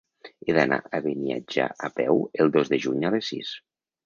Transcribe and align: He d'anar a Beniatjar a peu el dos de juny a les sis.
He 0.45 0.53
d'anar 0.57 0.79
a 0.79 1.01
Beniatjar 1.07 1.67
a 1.89 1.91
peu 2.01 2.19
el 2.45 2.51
dos 2.57 2.73
de 2.73 2.81
juny 2.89 3.07
a 3.07 3.13
les 3.19 3.31
sis. 3.35 3.55